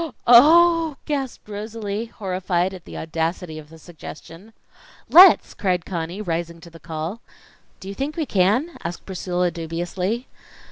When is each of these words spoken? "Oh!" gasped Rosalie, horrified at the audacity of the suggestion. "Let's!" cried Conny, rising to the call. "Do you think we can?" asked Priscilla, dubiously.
"Oh!" 0.25 0.97
gasped 1.05 1.47
Rosalie, 1.47 2.05
horrified 2.07 2.73
at 2.73 2.85
the 2.85 2.97
audacity 2.97 3.59
of 3.59 3.69
the 3.69 3.77
suggestion. 3.77 4.51
"Let's!" 5.11 5.53
cried 5.53 5.85
Conny, 5.85 6.23
rising 6.23 6.59
to 6.61 6.71
the 6.71 6.79
call. 6.79 7.21
"Do 7.79 7.87
you 7.87 7.93
think 7.93 8.17
we 8.17 8.25
can?" 8.25 8.75
asked 8.83 9.05
Priscilla, 9.05 9.51
dubiously. 9.51 10.27